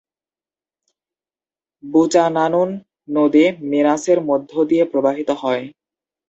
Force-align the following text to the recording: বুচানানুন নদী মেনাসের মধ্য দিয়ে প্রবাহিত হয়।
বুচানানুন 1.83 2.69
নদী 3.09 3.45
মেনাসের 3.71 4.19
মধ্য 4.29 4.51
দিয়ে 4.69 4.83
প্রবাহিত 4.85 5.29
হয়। 5.41 5.63